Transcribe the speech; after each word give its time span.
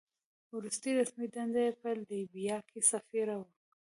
وروستۍ 0.57 0.91
رسمي 0.99 1.25
دنده 1.35 1.61
یې 1.65 1.71
په 1.81 1.89
لیبیا 2.09 2.57
کې 2.69 2.79
سفیر 2.91 3.27
وه. 3.37 3.45